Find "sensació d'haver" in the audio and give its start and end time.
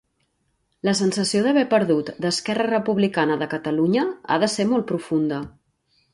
0.99-1.65